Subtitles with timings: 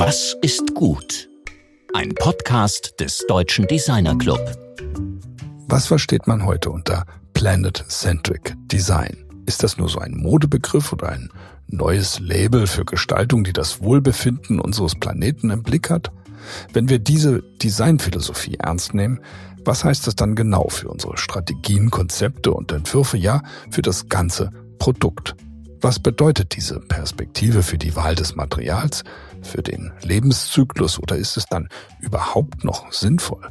[0.00, 1.28] Was ist gut?
[1.92, 4.38] Ein Podcast des Deutschen Designer Club.
[5.66, 9.24] Was versteht man heute unter Planet-Centric Design?
[9.46, 11.30] Ist das nur so ein Modebegriff oder ein
[11.66, 16.12] neues Label für Gestaltung, die das Wohlbefinden unseres Planeten im Blick hat?
[16.72, 19.18] Wenn wir diese Designphilosophie ernst nehmen,
[19.64, 23.42] was heißt das dann genau für unsere Strategien, Konzepte und Entwürfe, ja,
[23.72, 25.34] für das ganze Produkt?
[25.80, 29.04] Was bedeutet diese Perspektive für die Wahl des Materials,
[29.42, 31.68] für den Lebenszyklus oder ist es dann
[32.00, 33.48] überhaupt noch sinnvoll?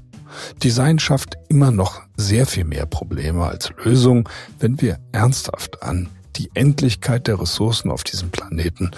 [0.63, 4.27] Design schafft immer noch sehr viel mehr Probleme als Lösung,
[4.59, 8.91] wenn wir ernsthaft an die Endlichkeit der Ressourcen auf diesem Planeten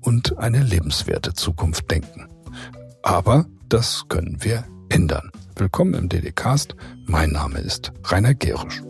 [0.00, 2.28] und eine lebenswerte Zukunft denken.
[3.02, 5.30] Aber das können wir ändern.
[5.56, 6.74] Willkommen im DDcast.
[7.06, 8.82] Mein Name ist Rainer Gerisch.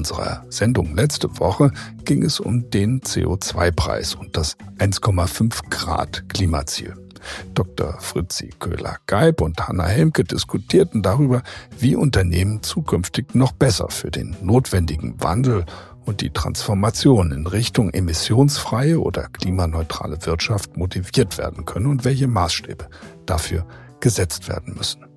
[0.00, 1.72] Unserer Sendung letzte Woche
[2.06, 6.94] ging es um den CO2-Preis und das 1,5 Grad Klimaziel.
[7.52, 8.00] Dr.
[8.00, 11.42] Fritzi Köhler-Geib und Hanna Helmke diskutierten darüber,
[11.78, 15.66] wie Unternehmen zukünftig noch besser für den notwendigen Wandel
[16.06, 22.88] und die Transformation in Richtung emissionsfreie oder klimaneutrale Wirtschaft motiviert werden können und welche Maßstäbe
[23.26, 23.66] dafür
[24.00, 25.09] gesetzt werden müssen.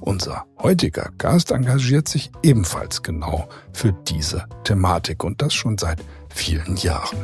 [0.00, 6.76] Unser heutiger Gast engagiert sich ebenfalls genau für diese Thematik und das schon seit vielen
[6.76, 7.16] Jahren.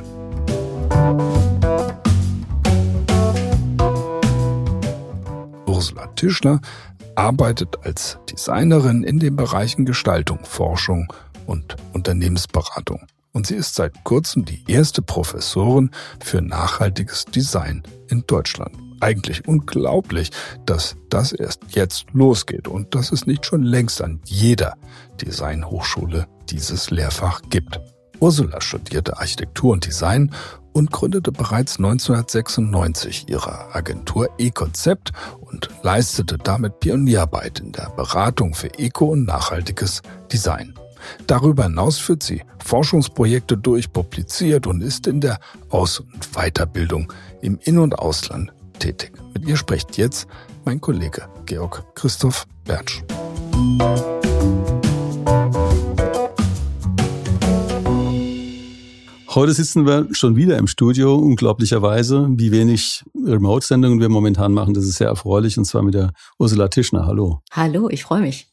[5.66, 6.60] Ursula Tischler
[7.14, 11.12] arbeitet als Designerin in den Bereichen Gestaltung, Forschung
[11.46, 13.06] und Unternehmensberatung.
[13.32, 20.30] Und sie ist seit kurzem die erste Professorin für nachhaltiges Design in Deutschland eigentlich unglaublich,
[20.66, 24.74] dass das erst jetzt losgeht und dass es nicht schon längst an jeder
[25.20, 27.80] Designhochschule dieses Lehrfach gibt.
[28.20, 30.32] Ursula studierte Architektur und Design
[30.72, 38.78] und gründete bereits 1996 ihre Agentur E-Konzept und leistete damit Pionierarbeit in der Beratung für
[38.78, 40.02] Eco- und nachhaltiges
[40.32, 40.74] Design.
[41.26, 47.58] Darüber hinaus führt sie Forschungsprojekte durch, publiziert und ist in der Aus- und Weiterbildung im
[47.64, 49.12] In- und Ausland tätig.
[49.34, 50.26] Mit ihr spricht jetzt
[50.64, 53.02] mein Kollege Georg Christoph Bertsch.
[59.34, 62.28] Heute sitzen wir schon wieder im Studio, unglaublicherweise.
[62.32, 66.68] Wie wenig Remote-Sendungen wir momentan machen, das ist sehr erfreulich, und zwar mit der Ursula
[66.68, 67.06] Tischner.
[67.06, 67.40] Hallo.
[67.50, 68.48] Hallo, ich freue mich.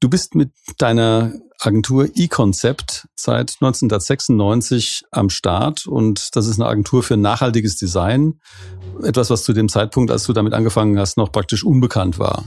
[0.00, 7.02] Du bist mit deiner Agentur eConcept seit 1996 am Start und das ist eine Agentur
[7.02, 8.40] für nachhaltiges Design.
[9.02, 12.44] Etwas, was zu dem Zeitpunkt, als du damit angefangen hast, noch praktisch unbekannt war.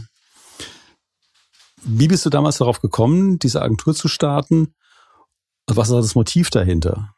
[1.84, 4.74] Wie bist du damals darauf gekommen, diese Agentur zu starten?
[5.68, 7.14] Was war das Motiv dahinter?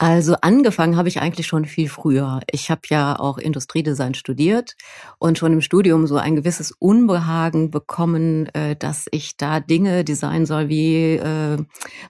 [0.00, 2.40] Also angefangen habe ich eigentlich schon viel früher.
[2.52, 4.76] Ich habe ja auch Industriedesign studiert
[5.18, 10.46] und schon im Studium so ein gewisses Unbehagen bekommen, äh, dass ich da Dinge designen
[10.46, 11.58] soll wie äh,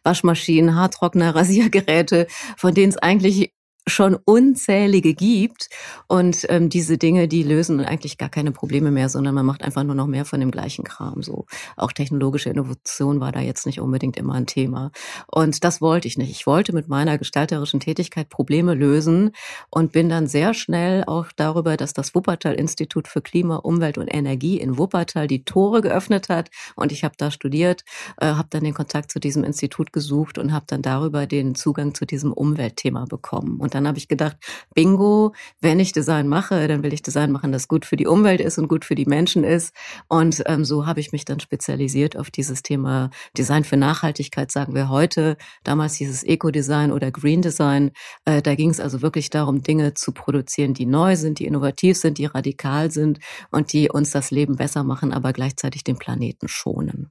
[0.03, 2.27] Waschmaschinen, Haartrockner, Rasiergeräte,
[2.59, 3.54] von denen es eigentlich
[3.88, 5.69] schon unzählige gibt.
[6.06, 9.84] Und ähm, diese Dinge, die lösen eigentlich gar keine Probleme mehr, sondern man macht einfach
[9.84, 11.22] nur noch mehr von dem gleichen Kram.
[11.22, 14.91] So auch technologische Innovation war da jetzt nicht unbedingt immer ein Thema.
[15.27, 16.31] Und das wollte ich nicht.
[16.31, 19.32] Ich wollte mit meiner gestalterischen Tätigkeit Probleme lösen
[19.71, 24.59] und bin dann sehr schnell auch darüber, dass das Wuppertal-Institut für Klima, Umwelt und Energie
[24.59, 26.50] in Wuppertal die Tore geöffnet hat.
[26.77, 27.84] Und ich habe da studiert,
[28.19, 31.94] äh, habe dann den Kontakt zu diesem Institut gesucht und habe dann darüber den Zugang
[31.94, 33.59] zu diesem Umweltthema bekommen.
[33.59, 34.37] Und dann habe ich gedacht,
[34.75, 38.41] bingo, wenn ich Design mache, dann will ich Design machen, das gut für die Umwelt
[38.41, 39.75] ist und gut für die Menschen ist.
[40.09, 44.75] Und ähm, so habe ich mich dann spezialisiert auf dieses Thema Design für Nachhaltigkeit, sagen
[44.75, 45.37] wir heute.
[45.65, 47.93] Damals hieß es Eco-Design oder Green Design.
[48.25, 51.97] Äh, da ging es also wirklich darum, Dinge zu produzieren, die neu sind, die innovativ
[51.97, 56.49] sind, die radikal sind und die uns das Leben besser machen, aber gleichzeitig den Planeten
[56.49, 57.10] schonen.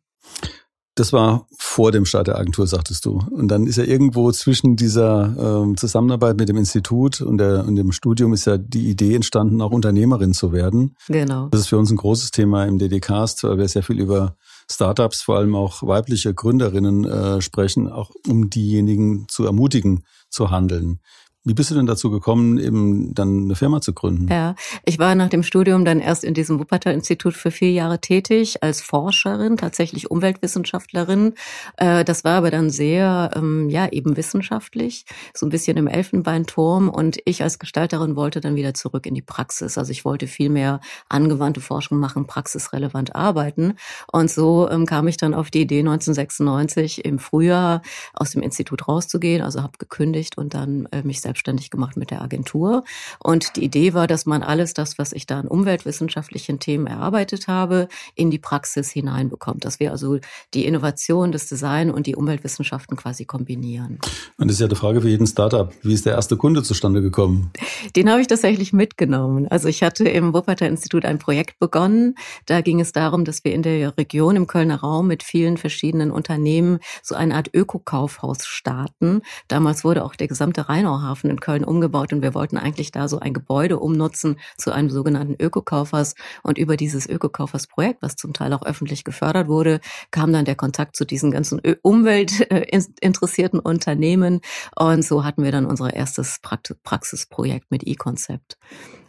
[0.98, 3.22] Das war vor dem Start der Agentur, sagtest du.
[3.30, 7.76] Und dann ist ja irgendwo zwischen dieser ähm, Zusammenarbeit mit dem Institut und, der, und
[7.76, 10.96] dem Studium ist ja die Idee entstanden, auch Unternehmerin zu werden.
[11.08, 11.50] Genau.
[11.50, 14.38] Das ist für uns ein großes Thema im DDcast, weil wir sehr viel über
[14.72, 21.00] Startups, vor allem auch weibliche Gründerinnen äh, sprechen, auch um diejenigen zu ermutigen, zu handeln.
[21.48, 24.28] Wie bist du denn dazu gekommen, eben dann eine Firma zu gründen?
[24.30, 28.64] Ja, ich war nach dem Studium dann erst in diesem Wuppertal-Institut für vier Jahre tätig
[28.64, 31.36] als Forscherin, tatsächlich Umweltwissenschaftlerin.
[31.78, 36.90] Äh, das war aber dann sehr, ähm, ja, eben wissenschaftlich, so ein bisschen im Elfenbeinturm.
[36.90, 39.78] Und ich als Gestalterin wollte dann wieder zurück in die Praxis.
[39.78, 43.76] Also ich wollte viel mehr angewandte Forschung machen, praxisrelevant arbeiten.
[44.12, 47.82] Und so ähm, kam ich dann auf die Idee, 1996 im Frühjahr
[48.14, 49.42] aus dem Institut rauszugehen.
[49.42, 52.84] Also habe gekündigt und dann äh, mich selbst selbstständig gemacht mit der Agentur.
[53.20, 57.48] Und die Idee war, dass man alles das, was ich da an umweltwissenschaftlichen Themen erarbeitet
[57.48, 59.64] habe, in die Praxis hineinbekommt.
[59.64, 60.20] Dass wir also
[60.54, 64.00] die Innovation, das Design und die Umweltwissenschaften quasi kombinieren.
[64.38, 65.72] Und das ist ja die Frage für jeden Startup.
[65.84, 67.52] Wie ist der erste Kunde zustande gekommen?
[67.96, 69.48] Den habe ich tatsächlich mitgenommen.
[69.48, 72.16] Also ich hatte im Wuppertal Institut ein Projekt begonnen.
[72.46, 76.12] Da ging es darum, dass wir in der Region im Kölner Raum mit vielen verschiedenen
[76.12, 79.22] Unternehmen so eine Art Ökokaufhaus starten.
[79.48, 83.08] Damals wurde auch der gesamte Rheinauhafen Flughafen in Köln umgebaut und wir wollten eigentlich da
[83.08, 86.16] so ein Gebäude umnutzen zu einem sogenannten Ökokaufers.
[86.44, 89.80] Und über dieses Ökokaufers-Projekt, was zum Teil auch öffentlich gefördert wurde,
[90.12, 94.42] kam dann der Kontakt zu diesen ganzen umweltinteressierten Unternehmen.
[94.76, 96.40] Und so hatten wir dann unser erstes
[96.84, 98.58] Praxisprojekt mit E-Konzept.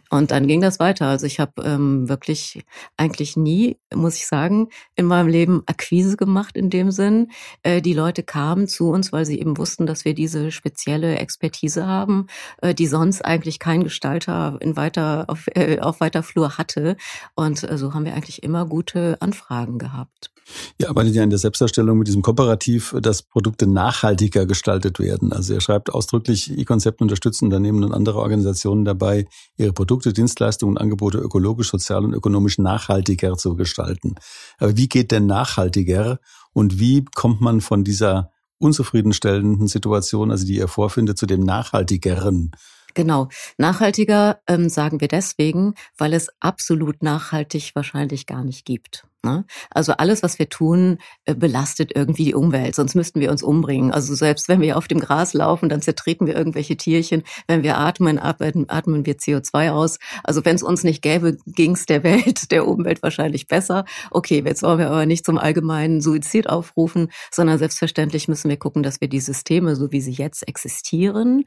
[0.09, 1.07] Und dann ging das weiter.
[1.07, 2.63] Also ich habe ähm, wirklich
[2.97, 7.31] eigentlich nie, muss ich sagen, in meinem Leben Akquise gemacht in dem Sinn.
[7.63, 11.85] Äh, die Leute kamen zu uns, weil sie eben wussten, dass wir diese spezielle Expertise
[11.85, 12.27] haben,
[12.61, 16.97] äh, die sonst eigentlich kein Gestalter in weiter auf, äh, auf weiter Flur hatte.
[17.35, 20.31] Und äh, so haben wir eigentlich immer gute Anfragen gehabt.
[20.77, 25.31] Ihr arbeitet ja in der Selbstdarstellung mit diesem Kooperativ, dass Produkte nachhaltiger gestaltet werden.
[25.31, 29.27] Also er schreibt ausdrücklich, E-Konzept unterstützen Unternehmen und andere Organisationen dabei,
[29.57, 34.15] ihre Produkte Produkte, Dienstleistungen und Angebote ökologisch, sozial und ökonomisch nachhaltiger zu gestalten.
[34.57, 36.19] Aber wie geht denn nachhaltiger
[36.53, 42.51] und wie kommt man von dieser unzufriedenstellenden Situation, also die ihr vorfindet, zu dem nachhaltigeren?
[42.99, 43.29] Genau.
[43.57, 49.05] Nachhaltiger ähm, sagen wir deswegen, weil es absolut nachhaltig wahrscheinlich gar nicht gibt.
[49.23, 49.45] Ne?
[49.69, 53.93] Also alles, was wir tun, äh, belastet irgendwie die Umwelt, sonst müssten wir uns umbringen.
[53.93, 57.23] Also selbst wenn wir auf dem Gras laufen, dann zertreten wir irgendwelche Tierchen.
[57.47, 59.97] Wenn wir atmen, atmen, atmen wir CO2 aus.
[60.25, 63.85] Also wenn es uns nicht gäbe, ging es der Welt, der Umwelt wahrscheinlich besser.
[64.11, 68.83] Okay, jetzt wollen wir aber nicht zum allgemeinen Suizid aufrufen, sondern selbstverständlich müssen wir gucken,
[68.83, 71.45] dass wir die Systeme, so wie sie jetzt existieren,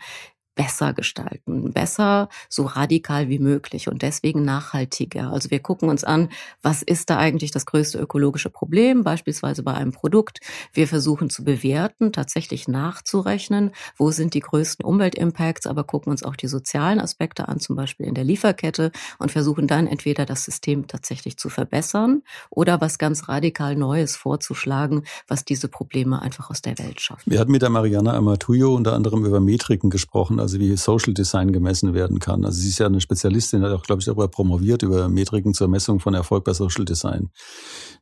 [0.54, 5.32] besser gestalten, besser so radikal wie möglich und deswegen nachhaltiger.
[5.32, 6.28] Also wir gucken uns an,
[6.62, 10.40] was ist da eigentlich das größte ökologische Problem, beispielsweise bei einem Produkt.
[10.72, 16.36] Wir versuchen zu bewerten, tatsächlich nachzurechnen, wo sind die größten Umweltimpacts, aber gucken uns auch
[16.36, 20.86] die sozialen Aspekte an, zum Beispiel in der Lieferkette und versuchen dann entweder das System
[20.86, 26.78] tatsächlich zu verbessern oder was ganz radikal Neues vorzuschlagen, was diese Probleme einfach aus der
[26.78, 27.30] Welt schafft.
[27.30, 31.52] Wir hatten mit der Mariana Amatuyo unter anderem über Metriken gesprochen also wie Social Design
[31.52, 32.44] gemessen werden kann.
[32.44, 35.68] Also sie ist ja eine Spezialistin, hat auch, glaube ich, darüber promoviert, über Metriken zur
[35.68, 37.30] Messung von Erfolg bei Social Design.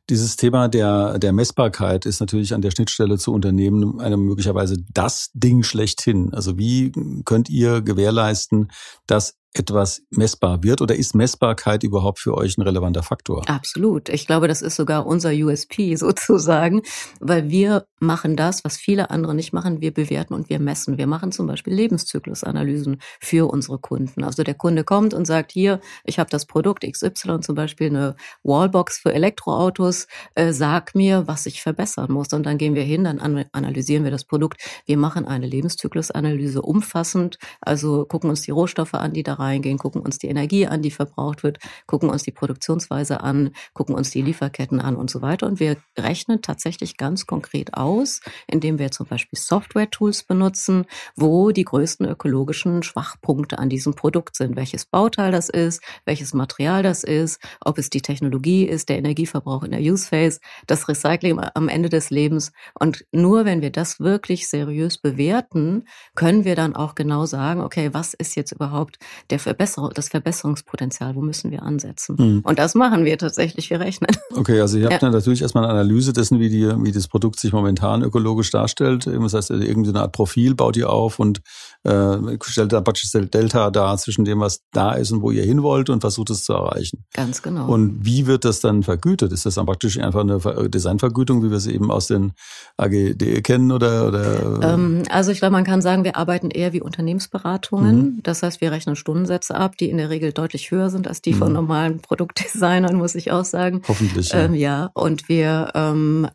[0.09, 5.29] Dieses Thema der, der Messbarkeit ist natürlich an der Schnittstelle zu Unternehmen eine möglicherweise das
[5.33, 6.33] Ding schlechthin.
[6.33, 6.91] Also wie
[7.23, 8.71] könnt ihr gewährleisten,
[9.07, 13.47] dass etwas messbar wird oder ist Messbarkeit überhaupt für euch ein relevanter Faktor?
[13.49, 14.07] Absolut.
[14.07, 16.81] Ich glaube, das ist sogar unser USP sozusagen,
[17.19, 19.81] weil wir machen das, was viele andere nicht machen.
[19.81, 20.97] Wir bewerten und wir messen.
[20.97, 24.23] Wir machen zum Beispiel Lebenszyklusanalysen für unsere Kunden.
[24.23, 28.15] Also der Kunde kommt und sagt, hier, ich habe das Produkt XY, zum Beispiel eine
[28.43, 32.31] Wallbox für Elektroautos, äh, sag mir, was ich verbessern muss.
[32.31, 33.19] Und dann gehen wir hin, dann
[33.51, 34.61] analysieren wir das Produkt.
[34.85, 40.01] Wir machen eine Lebenszyklusanalyse umfassend, also gucken uns die Rohstoffe an, die da reingehen, gucken
[40.01, 44.21] uns die Energie an, die verbraucht wird, gucken uns die Produktionsweise an, gucken uns die
[44.21, 45.47] Lieferketten an und so weiter.
[45.47, 51.65] Und wir rechnen tatsächlich ganz konkret aus, indem wir zum Beispiel Software-Tools benutzen, wo die
[51.65, 57.41] größten ökologischen Schwachpunkte an diesem Produkt sind, welches Bauteil das ist, welches Material das ist,
[57.59, 61.89] ob es die Technologie ist, der Energieverbrauch in der Use Phase, das Recycling am Ende
[61.89, 62.51] des Lebens.
[62.79, 67.93] Und nur wenn wir das wirklich seriös bewerten, können wir dann auch genau sagen, okay,
[67.93, 68.99] was ist jetzt überhaupt
[69.31, 72.15] der Verbesserung, das Verbesserungspotenzial, wo müssen wir ansetzen?
[72.19, 72.41] Mhm.
[72.43, 74.09] Und das machen wir tatsächlich, wir rechnen.
[74.33, 74.99] Okay, also ihr habt ja.
[74.99, 79.05] dann natürlich erstmal eine Analyse dessen, wie, die, wie das Produkt sich momentan ökologisch darstellt.
[79.05, 81.41] Das heißt, irgendwie eine Art Profil baut ihr auf und
[81.83, 85.63] äh, stellt da praktisch Delta dar zwischen dem, was da ist und wo ihr hin
[85.63, 87.03] wollt und versucht es zu erreichen.
[87.13, 87.67] Ganz genau.
[87.67, 89.31] Und wie wird das dann vergütet?
[89.33, 92.31] Ist das dann praktisch einfach eine Designvergütung, wie wir sie eben aus den
[92.77, 94.07] AGD kennen oder?
[94.07, 94.73] oder?
[94.73, 97.95] Ähm, also ich glaube, man kann sagen, wir arbeiten eher wie Unternehmensberatungen.
[97.95, 98.23] Mhm.
[98.23, 101.21] Das heißt, wir rechnen Stunden Stundensätze ab, die in der Regel deutlich höher sind als
[101.21, 101.37] die mhm.
[101.37, 103.81] von normalen Produktdesignern, muss ich auch sagen.
[103.87, 104.29] Hoffentlich.
[104.31, 104.89] Ja, ähm, ja.
[104.93, 106.27] und wir, ähm,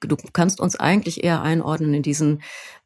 [0.00, 2.42] du kannst uns eigentlich eher einordnen in diesen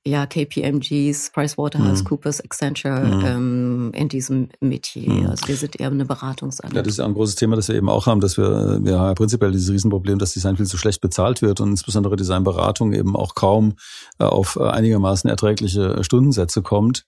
[0.07, 2.45] ja, KPMGs, PricewaterhouseCoopers, mhm.
[2.45, 3.25] Accenture mhm.
[3.27, 5.11] ähm, in diesem Metier.
[5.11, 5.27] Mhm.
[5.27, 6.79] Also wir sind eher eine Beratungsagentur.
[6.79, 9.09] Ja, das ist ein großes Thema, das wir eben auch haben, dass wir, wir haben
[9.09, 13.17] ja prinzipiell dieses Riesenproblem, dass Design viel zu schlecht bezahlt wird und insbesondere Designberatung eben
[13.17, 13.75] auch kaum
[14.19, 17.05] äh, auf äh, einigermaßen erträgliche Stundensätze kommt.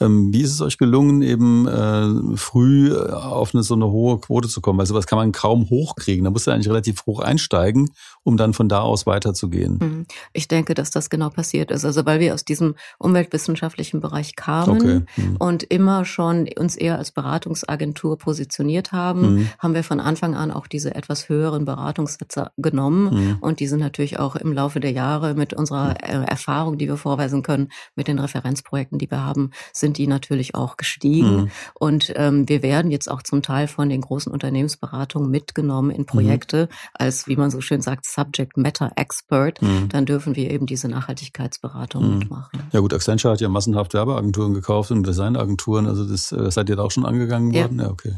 [0.00, 4.48] Ähm, wie ist es euch gelungen, eben äh, früh auf eine so eine hohe Quote
[4.48, 4.80] zu kommen?
[4.80, 6.24] Also was kann man kaum hochkriegen.
[6.24, 7.90] Da muss ja eigentlich relativ hoch einsteigen,
[8.22, 9.78] um dann von da aus weiterzugehen.
[9.80, 10.06] Mhm.
[10.32, 11.84] Ich denke, dass das genau passiert ist.
[11.84, 15.00] Also weil wir aus diesem umweltwissenschaftlichen Bereich kamen okay.
[15.16, 15.36] mhm.
[15.36, 19.48] und immer schon uns eher als Beratungsagentur positioniert haben, mhm.
[19.58, 23.14] haben wir von Anfang an auch diese etwas höheren Beratungssätze genommen.
[23.14, 23.38] Mhm.
[23.40, 26.98] Und die sind natürlich auch im Laufe der Jahre mit unserer äh, Erfahrung, die wir
[26.98, 31.36] vorweisen können, mit den Referenzprojekten, die wir haben, sind die natürlich auch gestiegen.
[31.36, 31.50] Mhm.
[31.74, 36.68] Und ähm, wir werden jetzt auch zum Teil von den großen Unternehmensberatungen mitgenommen in Projekte
[36.70, 36.76] mhm.
[36.94, 39.60] als, wie man so schön sagt, Subject Matter Expert.
[39.62, 39.88] Mhm.
[39.88, 42.18] Dann dürfen wir eben diese Nachhaltigkeitsberatung mhm.
[42.18, 42.62] mitmachen.
[42.72, 45.86] Ja gut, Accenture hat ja massenhaft Werbeagenturen gekauft und Designagenturen.
[45.86, 47.78] Also das äh, seid ihr da auch schon angegangen worden?
[47.78, 48.16] Ja, ja okay.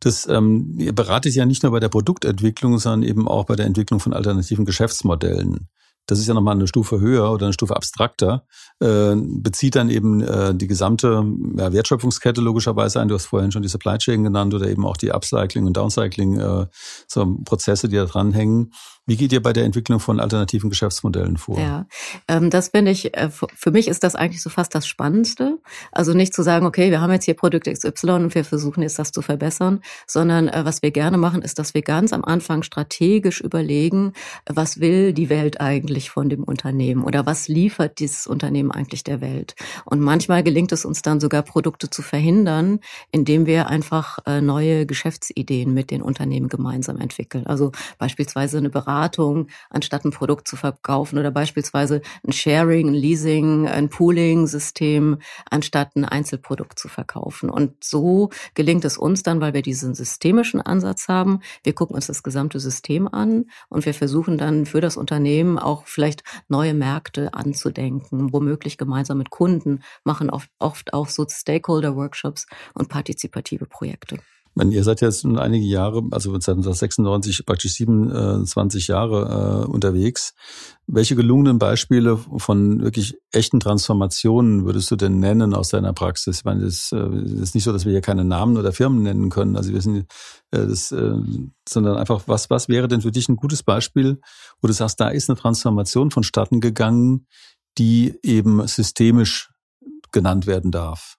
[0.00, 3.66] Das, ähm, ihr beratet ja nicht nur bei der Produktentwicklung, sondern eben auch bei der
[3.66, 5.68] Entwicklung von alternativen Geschäftsmodellen
[6.06, 8.46] das ist ja nochmal eine Stufe höher oder eine Stufe abstrakter,
[8.80, 11.24] äh, bezieht dann eben äh, die gesamte
[11.56, 13.08] ja, Wertschöpfungskette logischerweise ein.
[13.08, 16.38] Du hast vorhin schon die Supply Chain genannt oder eben auch die Upcycling und Downcycling,
[16.38, 16.66] äh,
[17.08, 18.72] so Prozesse, die da dranhängen.
[19.08, 21.60] Wie geht ihr bei der Entwicklung von alternativen Geschäftsmodellen vor?
[21.60, 21.86] Ja,
[22.26, 25.58] ähm, das finde ich, äh, für mich ist das eigentlich so fast das Spannendste.
[25.92, 28.98] Also nicht zu sagen, okay, wir haben jetzt hier Produkt XY und wir versuchen jetzt
[28.98, 32.64] das zu verbessern, sondern äh, was wir gerne machen, ist, dass wir ganz am Anfang
[32.64, 34.12] strategisch überlegen,
[34.44, 39.20] was will die Welt eigentlich von dem Unternehmen oder was liefert dieses Unternehmen eigentlich der
[39.20, 39.54] Welt.
[39.84, 42.80] Und manchmal gelingt es uns dann sogar, Produkte zu verhindern,
[43.12, 47.46] indem wir einfach äh, neue Geschäftsideen mit den Unternehmen gemeinsam entwickeln.
[47.46, 52.94] Also beispielsweise eine Beratung Beratung, anstatt ein Produkt zu verkaufen oder beispielsweise ein Sharing, ein
[52.94, 55.18] Leasing, ein Pooling-System,
[55.50, 57.50] anstatt ein Einzelprodukt zu verkaufen.
[57.50, 61.40] Und so gelingt es uns dann, weil wir diesen systemischen Ansatz haben.
[61.62, 65.86] Wir gucken uns das gesamte System an und wir versuchen dann für das Unternehmen auch
[65.86, 72.88] vielleicht neue Märkte anzudenken, womöglich gemeinsam mit Kunden, machen oft, oft auch so Stakeholder-Workshops und
[72.88, 74.18] partizipative Projekte
[74.56, 80.34] meine, ihr seid jetzt nun einige Jahre, also seit 1996 praktisch 27 Jahre äh, unterwegs.
[80.86, 86.38] Welche gelungenen Beispiele von wirklich echten Transformationen würdest du denn nennen aus deiner Praxis?
[86.38, 87.06] Ich meine, es äh,
[87.42, 89.56] ist nicht so, dass wir hier keine Namen oder Firmen nennen können.
[89.56, 90.06] Also wir sind
[90.52, 91.14] äh, das, äh,
[91.68, 94.20] sondern einfach, was, was wäre denn für dich ein gutes Beispiel,
[94.62, 97.26] wo du sagst, da ist eine Transformation vonstatten gegangen,
[97.76, 99.52] die eben systemisch
[100.12, 101.18] genannt werden darf?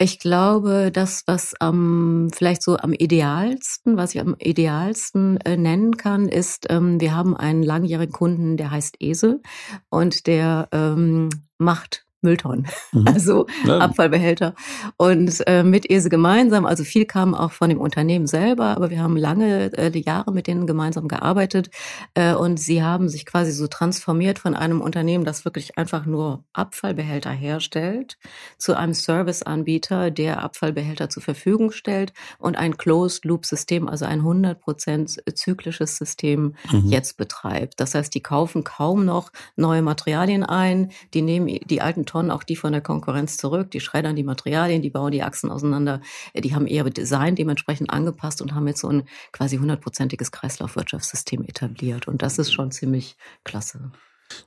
[0.00, 5.96] Ich glaube, das, was am vielleicht so am idealsten, was ich am idealsten äh, nennen
[5.96, 9.42] kann, ist, ähm, wir haben einen langjährigen Kunden, der heißt Esel
[9.90, 13.06] und der ähm, macht Mülltonnen, mhm.
[13.06, 13.78] also ja.
[13.78, 14.54] Abfallbehälter.
[14.96, 19.00] Und äh, mit ESE gemeinsam, also viel kam auch von dem Unternehmen selber, aber wir
[19.00, 21.70] haben lange äh, Jahre mit denen gemeinsam gearbeitet
[22.14, 26.44] äh, und sie haben sich quasi so transformiert von einem Unternehmen, das wirklich einfach nur
[26.52, 28.18] Abfallbehälter herstellt,
[28.58, 35.96] zu einem Serviceanbieter, der Abfallbehälter zur Verfügung stellt und ein Closed-Loop-System, also ein 100% zyklisches
[35.96, 36.86] System mhm.
[36.86, 37.80] jetzt betreibt.
[37.80, 42.42] Das heißt, die kaufen kaum noch neue Materialien ein, die nehmen die alten Tonnen auch
[42.42, 43.70] die von der Konkurrenz zurück.
[43.70, 46.00] Die schreddern die Materialien, die bauen die Achsen auseinander.
[46.32, 51.44] Äh, die haben eher Design dementsprechend angepasst und haben jetzt so ein quasi hundertprozentiges Kreislaufwirtschaftssystem
[51.44, 52.08] etabliert.
[52.08, 53.92] Und das ist schon ziemlich klasse.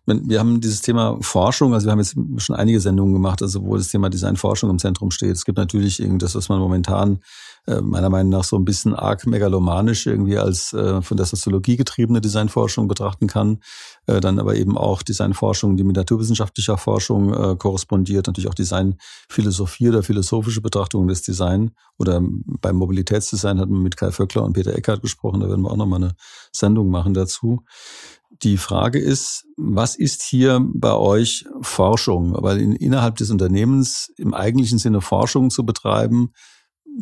[0.05, 3.77] Wir haben dieses Thema Forschung, also wir haben jetzt schon einige Sendungen gemacht, also wo
[3.77, 5.31] das Thema Designforschung im Zentrum steht.
[5.31, 7.19] Es gibt natürlich irgendwas, was man momentan
[7.67, 11.77] äh, meiner Meinung nach so ein bisschen arg megalomanisch irgendwie als äh, von der Soziologie
[11.77, 13.59] getriebene Designforschung betrachten kann,
[14.07, 19.89] äh, dann aber eben auch Designforschung, die mit naturwissenschaftlicher Forschung äh, korrespondiert, natürlich auch Designphilosophie
[19.89, 24.75] oder philosophische Betrachtungen des Design oder beim Mobilitätsdesign hat man mit Kai Vöckler und Peter
[24.75, 26.15] Eckert gesprochen, da werden wir auch nochmal eine
[26.51, 27.63] Sendung machen dazu.
[28.43, 32.35] Die Frage ist, was ist hier bei euch Forschung?
[32.41, 36.31] Weil in, innerhalb des Unternehmens im eigentlichen Sinne Forschung zu betreiben,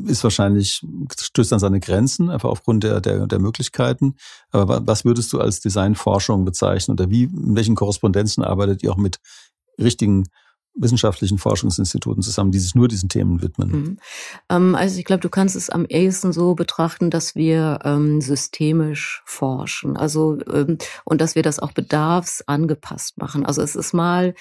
[0.05, 0.85] ist wahrscheinlich,
[1.19, 4.15] stößt an seine Grenzen, einfach aufgrund der, der, der Möglichkeiten.
[4.51, 8.97] Aber was würdest du als Designforschung bezeichnen oder wie, in welchen Korrespondenzen arbeitet ihr auch
[8.97, 9.19] mit
[9.79, 10.25] richtigen
[10.75, 13.71] wissenschaftlichen Forschungsinstituten zusammen, die sich nur diesen Themen widmen?
[13.71, 13.97] Mhm.
[14.49, 19.21] Ähm, also ich glaube, du kannst es am ehesten so betrachten, dass wir ähm, systemisch
[19.25, 19.97] forschen.
[19.97, 23.45] Also ähm, und dass wir das auch bedarfsangepasst machen.
[23.45, 24.33] Also es ist mal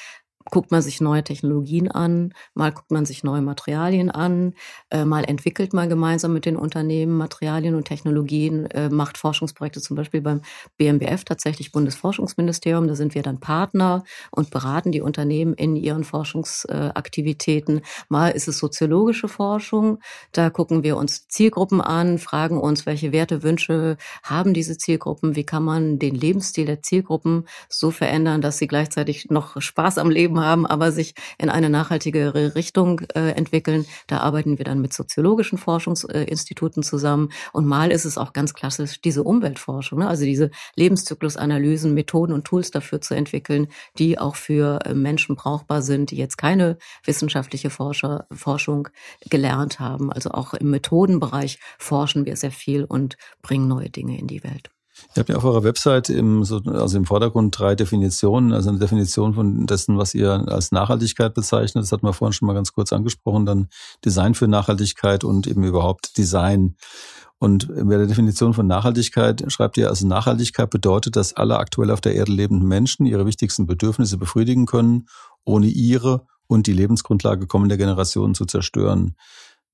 [0.51, 4.55] guckt man sich neue Technologien an, mal guckt man sich neue Materialien an,
[4.91, 9.97] äh, mal entwickelt man gemeinsam mit den Unternehmen Materialien und Technologien, äh, macht Forschungsprojekte zum
[9.97, 10.43] Beispiel beim
[10.77, 12.89] BMBF, tatsächlich Bundesforschungsministerium.
[12.89, 17.83] Da sind wir dann Partner und beraten die Unternehmen in ihren Forschungsaktivitäten.
[18.09, 19.99] Mal ist es soziologische Forschung.
[20.33, 25.45] Da gucken wir uns Zielgruppen an, fragen uns, welche Werte, Wünsche haben diese Zielgruppen, wie
[25.45, 30.38] kann man den Lebensstil der Zielgruppen so verändern, dass sie gleichzeitig noch Spaß am Leben
[30.41, 33.87] haben, aber sich in eine nachhaltigere Richtung äh, entwickeln.
[34.07, 37.31] Da arbeiten wir dann mit soziologischen Forschungsinstituten zusammen.
[37.53, 40.09] Und mal ist es auch ganz klassisch diese Umweltforschung, ne?
[40.09, 43.69] also diese Lebenszyklusanalysen, Methoden und Tools dafür zu entwickeln,
[43.99, 48.89] die auch für äh, Menschen brauchbar sind, die jetzt keine wissenschaftliche Forscher, Forschung
[49.29, 50.13] gelernt haben.
[50.13, 54.71] Also auch im Methodenbereich forschen wir sehr viel und bringen neue Dinge in die Welt.
[55.15, 59.35] Ihr habt ja auf eurer Website im, also im Vordergrund drei Definitionen, also eine Definition
[59.35, 61.83] von dessen, was ihr als Nachhaltigkeit bezeichnet.
[61.83, 63.47] Das hatten wir vorhin schon mal ganz kurz angesprochen.
[63.47, 63.69] Dann
[64.05, 66.77] Design für Nachhaltigkeit und eben überhaupt Design.
[67.39, 72.01] Und bei der Definition von Nachhaltigkeit schreibt ihr, also Nachhaltigkeit bedeutet, dass alle aktuell auf
[72.01, 75.09] der Erde lebenden Menschen ihre wichtigsten Bedürfnisse befriedigen können,
[75.45, 79.15] ohne ihre und die Lebensgrundlage kommender Generationen zu zerstören.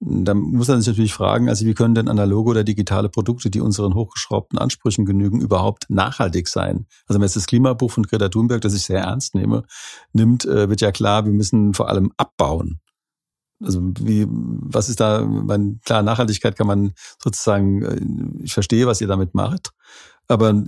[0.07, 3.61] Da muss man sich natürlich fragen, also wie können denn analoge oder digitale Produkte, die
[3.61, 6.87] unseren hochgeschraubten Ansprüchen genügen, überhaupt nachhaltig sein?
[7.07, 9.63] Also wenn man jetzt das Klimabuch von Greta Thunberg, das ich sehr ernst nehme,
[10.13, 12.81] nimmt, äh, wird ja klar, wir müssen vor allem abbauen.
[13.63, 16.93] Also wie, was ist da, mein, klar, Nachhaltigkeit kann man
[17.23, 19.71] sozusagen, äh, ich verstehe, was ihr damit macht,
[20.29, 20.63] aber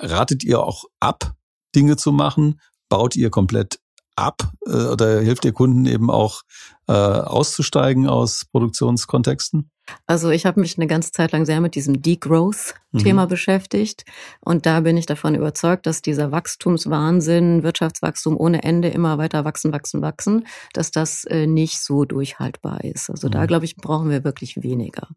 [0.00, 1.34] ratet ihr auch ab,
[1.74, 2.58] Dinge zu machen?
[2.88, 3.80] Baut ihr komplett
[4.16, 6.42] ab äh, oder hilft ihr Kunden eben auch
[6.88, 9.70] äh, auszusteigen aus Produktionskontexten?
[10.06, 13.28] Also ich habe mich eine ganze Zeit lang sehr mit diesem Degrowth-Thema mhm.
[13.28, 14.04] beschäftigt
[14.40, 19.72] und da bin ich davon überzeugt, dass dieser Wachstumswahnsinn, Wirtschaftswachstum ohne Ende immer weiter wachsen,
[19.72, 23.10] wachsen, wachsen, dass das äh, nicht so durchhaltbar ist.
[23.10, 23.32] Also mhm.
[23.32, 25.08] da glaube ich brauchen wir wirklich weniger.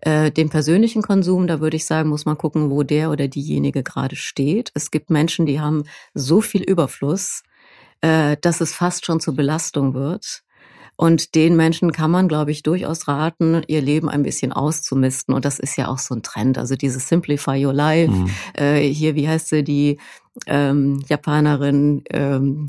[0.00, 3.82] Äh, den persönlichen Konsum, da würde ich sagen, muss man gucken, wo der oder diejenige
[3.82, 4.70] gerade steht.
[4.74, 5.84] Es gibt Menschen, die haben
[6.14, 7.42] so viel Überfluss,
[8.04, 10.42] äh, dass es fast schon zur Belastung wird.
[10.96, 15.34] Und den Menschen kann man, glaube ich, durchaus raten, ihr Leben ein bisschen auszumisten.
[15.34, 16.58] Und das ist ja auch so ein Trend.
[16.58, 18.12] Also dieses Simplify Your Life.
[18.12, 18.30] Mhm.
[18.52, 19.98] Äh, hier, wie heißt sie, die
[20.46, 22.66] ähm, Japanerin, ähm,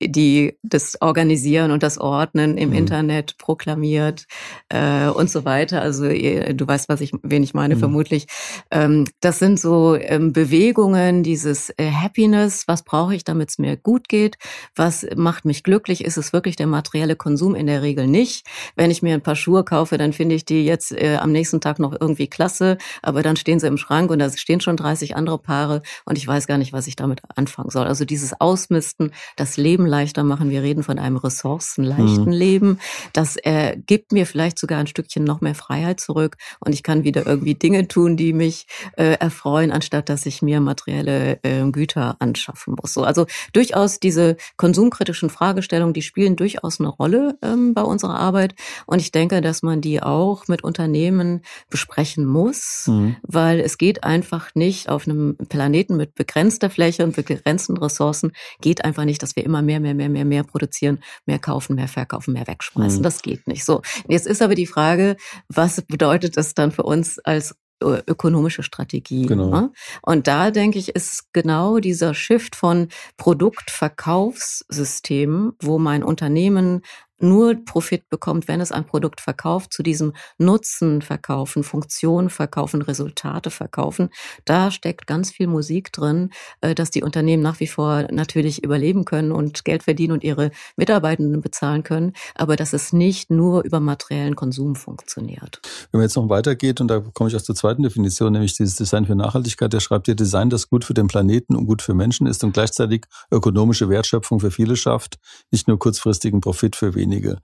[0.00, 2.76] die das Organisieren und das Ordnen im mhm.
[2.76, 4.26] Internet proklamiert
[4.68, 5.82] äh, und so weiter.
[5.82, 7.80] Also du weißt, was ich, wen ich meine, mhm.
[7.80, 8.26] vermutlich.
[8.70, 13.76] Ähm, das sind so ähm, Bewegungen, dieses äh, Happiness, was brauche ich, damit es mir
[13.76, 14.36] gut geht,
[14.74, 18.46] was macht mich glücklich, ist es wirklich der materielle Konsum in der Regel nicht.
[18.76, 21.60] Wenn ich mir ein paar Schuhe kaufe, dann finde ich die jetzt äh, am nächsten
[21.60, 25.16] Tag noch irgendwie klasse, aber dann stehen sie im Schrank und da stehen schon 30
[25.16, 27.86] andere Paare und ich weiß gar nicht, was ich damit anfangen soll.
[27.86, 30.50] Also dieses Ausmisten, das Leben leichter machen.
[30.50, 32.32] Wir reden von einem ressourcenleichten mhm.
[32.32, 32.78] Leben.
[33.12, 37.04] Das äh, gibt mir vielleicht sogar ein Stückchen noch mehr Freiheit zurück und ich kann
[37.04, 42.16] wieder irgendwie Dinge tun, die mich äh, erfreuen, anstatt dass ich mir materielle äh, Güter
[42.18, 42.94] anschaffen muss.
[42.94, 48.54] So, also durchaus diese konsumkritischen Fragestellungen, die spielen durchaus eine Rolle ähm, bei unserer Arbeit
[48.86, 53.16] und ich denke, dass man die auch mit Unternehmen besprechen muss, mhm.
[53.22, 58.84] weil es geht einfach nicht auf einem Planeten mit begrenzter Fläche und begrenzten Ressourcen geht
[58.84, 62.32] einfach nicht, dass wir immer mehr mehr, mehr, mehr, mehr, produzieren, mehr kaufen, mehr verkaufen,
[62.32, 63.00] mehr wegschmeißen.
[63.00, 63.02] Mhm.
[63.02, 63.64] Das geht nicht.
[63.64, 63.82] So.
[64.08, 65.16] Jetzt ist aber die Frage,
[65.48, 69.26] was bedeutet das dann für uns als äh, ökonomische Strategie.
[69.26, 69.50] Genau.
[69.50, 69.70] Ne?
[70.02, 76.82] Und da denke ich, ist genau dieser Shift von Produktverkaufssystemen, wo mein Unternehmen
[77.20, 83.50] nur Profit bekommt, wenn es ein Produkt verkauft, zu diesem Nutzen verkaufen, Funktion verkaufen, Resultate
[83.50, 84.10] verkaufen.
[84.44, 89.04] Da steckt ganz viel Musik drin, äh, dass die Unternehmen nach wie vor natürlich überleben
[89.04, 93.80] können und Geld verdienen und ihre Mitarbeitenden bezahlen können, aber dass es nicht nur über
[93.80, 95.60] materiellen Konsum funktioniert.
[95.90, 98.76] Wenn man jetzt noch weitergeht, und da komme ich auch zur zweiten Definition, nämlich dieses
[98.76, 101.94] Design für Nachhaltigkeit, der schreibt ihr Design, das gut für den Planeten und gut für
[101.94, 105.18] Menschen ist und gleichzeitig ökonomische Wertschöpfung für viele schafft,
[105.50, 107.38] nicht nur kurzfristigen Profit für wenige wenige.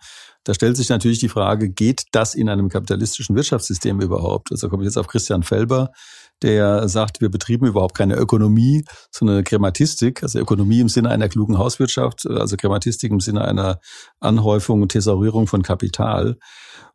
[0.44, 4.52] Da stellt sich natürlich die Frage, geht das in einem kapitalistischen Wirtschaftssystem überhaupt?
[4.52, 5.90] Also komme ich jetzt auf Christian Felber,
[6.42, 11.56] der sagt, wir betrieben überhaupt keine Ökonomie, sondern Krematistik, also Ökonomie im Sinne einer klugen
[11.56, 13.80] Hauswirtschaft, also Krematistik im Sinne einer
[14.20, 16.36] Anhäufung und Thesaurierung von Kapital.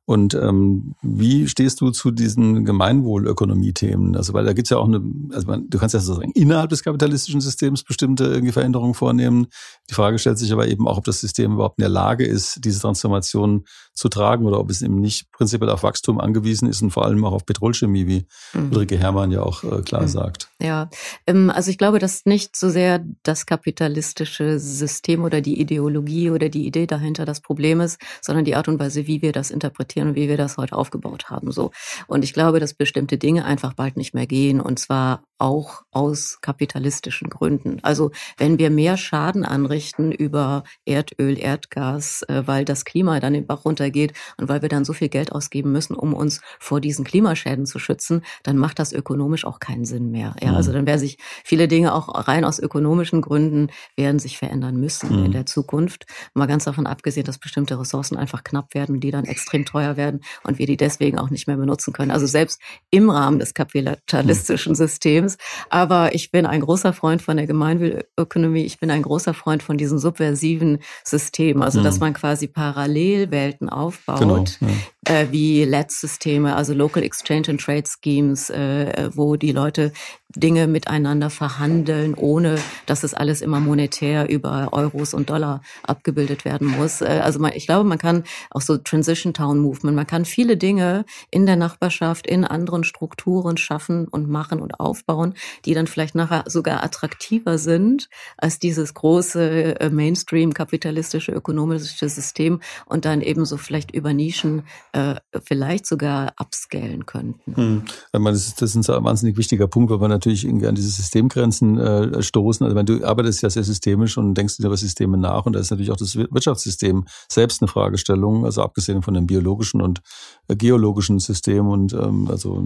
[0.09, 4.15] Und ähm, wie stehst du zu diesen Gemeinwohlökonomie-Themen?
[4.15, 6.81] Also weil da gibt's ja auch eine, also man, du kannst ja sozusagen innerhalb des
[6.81, 9.45] kapitalistischen Systems bestimmte irgendwie Veränderungen vornehmen.
[9.87, 12.65] Die Frage stellt sich aber eben auch, ob das System überhaupt in der Lage ist,
[12.65, 13.65] diese Transformation
[13.99, 17.23] zu tragen oder ob es eben nicht prinzipiell auf Wachstum angewiesen ist und vor allem
[17.23, 18.71] auch auf Petrolchemie, wie mhm.
[18.71, 20.07] Ulrike Herrmann ja auch äh, klar mhm.
[20.07, 20.49] sagt.
[20.59, 20.89] Ja,
[21.27, 26.49] ähm, also ich glaube, dass nicht so sehr das kapitalistische System oder die Ideologie oder
[26.49, 29.99] die Idee dahinter das Problem ist, sondern die Art und Weise, wie wir das interpretieren
[29.99, 31.51] reflektieren, wie wir das heute aufgebaut haben.
[31.51, 31.71] So.
[32.07, 34.61] Und ich glaube, dass bestimmte Dinge einfach bald nicht mehr gehen.
[34.61, 37.79] Und zwar auch aus kapitalistischen Gründen.
[37.81, 43.47] Also wenn wir mehr Schaden anrichten über Erdöl, Erdgas, äh, weil das Klima dann den
[43.47, 47.05] Bach runtergeht und weil wir dann so viel Geld ausgeben müssen, um uns vor diesen
[47.05, 50.35] Klimaschäden zu schützen, dann macht das ökonomisch auch keinen Sinn mehr.
[50.41, 50.75] Ja, also mhm.
[50.75, 55.25] dann werden sich viele Dinge auch rein aus ökonomischen Gründen werden sich verändern müssen mhm.
[55.25, 56.05] in der Zukunft.
[56.33, 60.21] Mal ganz davon abgesehen, dass bestimmte Ressourcen einfach knapp werden, die dann extrem teuer werden
[60.43, 62.11] und wir die deswegen auch nicht mehr benutzen können.
[62.11, 62.59] Also selbst
[62.91, 64.75] im Rahmen des kapitalistischen mhm.
[64.75, 65.37] Systems Systems.
[65.69, 68.63] Aber ich bin ein großer Freund von der Gemeinwohlökonomie.
[68.63, 71.63] Ich bin ein großer Freund von diesen subversiven Systemen.
[71.63, 71.83] Also, mhm.
[71.83, 74.67] dass man quasi Parallelwelten aufbaut, genau, ja.
[75.09, 79.91] Äh, wie LED-Systeme, also Local Exchange and Trade Schemes, äh, wo die Leute
[80.35, 86.67] Dinge miteinander verhandeln, ohne dass es alles immer monetär über Euros und Dollar abgebildet werden
[86.67, 87.01] muss.
[87.01, 90.55] Äh, also man, ich glaube, man kann auch so Transition Town Movement, man kann viele
[90.55, 95.33] Dinge in der Nachbarschaft, in anderen Strukturen schaffen und machen und aufbauen,
[95.65, 102.61] die dann vielleicht nachher sogar attraktiver sind als dieses große äh, Mainstream kapitalistische ökonomische System
[102.85, 104.61] und dann eben so vielleicht über Nischen
[104.99, 107.55] äh, vielleicht sogar upscalen könnten.
[107.55, 107.83] Hm.
[108.11, 111.77] Das ist, das ist ein wahnsinnig wichtiger Punkt, weil man natürlich irgendwie an diese Systemgrenzen
[111.77, 112.65] äh, stoßen.
[112.65, 115.71] Also wenn du arbeitest ja sehr systemisch und denkst über Systeme nach und da ist
[115.71, 120.01] natürlich auch das Wirtschaftssystem selbst eine Fragestellung, also abgesehen von dem biologischen und
[120.47, 122.63] äh, geologischen System und ähm, also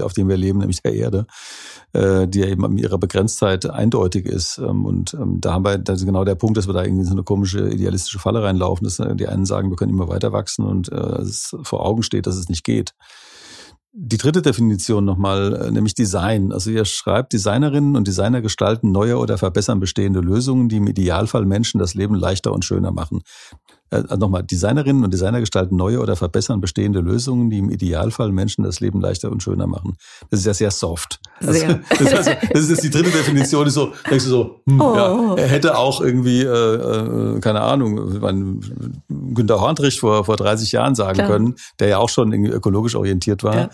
[0.00, 1.26] auf dem wir leben, nämlich der Erde,
[1.92, 4.58] äh, die ja eben an ihrer Begrenztheit eindeutig ist.
[4.58, 7.02] Ähm, und ähm, da haben wir, das ist genau der Punkt, dass wir da irgendwie
[7.02, 10.08] in so eine komische idealistische Falle reinlaufen, dass äh, die einen sagen, wir können immer
[10.08, 12.94] weiter wachsen und äh, es vor Augen steht, dass es nicht geht.
[13.94, 16.50] Die dritte Definition nochmal, äh, nämlich Design.
[16.50, 21.44] Also ihr schreibt, Designerinnen und Designer gestalten neue oder verbessern bestehende Lösungen, die im Idealfall
[21.44, 23.22] Menschen das Leben leichter und schöner machen.
[23.92, 28.64] Also nochmal, Designerinnen und Designer gestalten neue oder verbessern bestehende Lösungen, die im Idealfall Menschen
[28.64, 29.96] das Leben leichter und schöner machen.
[30.30, 31.20] Das ist ja sehr soft.
[31.40, 31.80] Also, sehr.
[31.90, 34.80] Das, ist also, das ist jetzt die dritte Definition, ist so, denkst du so, hm,
[34.80, 34.96] oh.
[34.96, 38.60] ja, er hätte auch irgendwie, äh, äh, keine Ahnung, mein,
[39.34, 41.28] Günter Hornrich vor, vor 30 Jahren sagen Klar.
[41.28, 43.56] können, der ja auch schon irgendwie ökologisch orientiert war.
[43.56, 43.70] Ja.